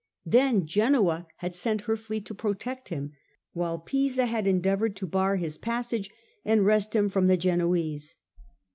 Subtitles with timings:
[0.25, 3.13] Then Genoa had sent her fleet to protect him
[3.53, 6.09] while Pisa had endeavoured to bar his passage
[6.43, 8.15] and wrest him from the Genoese.